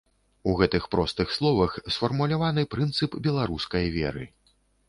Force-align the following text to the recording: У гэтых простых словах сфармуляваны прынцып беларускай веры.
У 0.51 0.53
гэтых 0.59 0.87
простых 0.95 1.35
словах 1.35 1.77
сфармуляваны 1.97 2.65
прынцып 2.75 3.21
беларускай 3.29 3.85
веры. 4.01 4.25